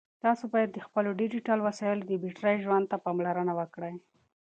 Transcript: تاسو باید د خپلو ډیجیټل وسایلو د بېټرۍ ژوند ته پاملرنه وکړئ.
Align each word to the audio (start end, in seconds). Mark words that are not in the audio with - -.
تاسو 0.23 0.43
باید 0.53 0.69
د 0.73 0.79
خپلو 0.85 1.09
ډیجیټل 1.21 1.59
وسایلو 1.67 2.03
د 2.07 2.11
بېټرۍ 2.23 2.57
ژوند 2.65 2.85
ته 2.91 2.97
پاملرنه 3.05 3.53
وکړئ. 3.59 3.95